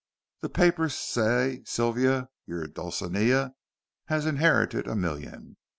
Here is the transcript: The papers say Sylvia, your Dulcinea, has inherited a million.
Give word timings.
The 0.39 0.49
papers 0.49 0.95
say 0.95 1.61
Sylvia, 1.67 2.29
your 2.47 2.65
Dulcinea, 2.65 3.53
has 4.05 4.25
inherited 4.25 4.87
a 4.87 4.95
million. 4.95 5.57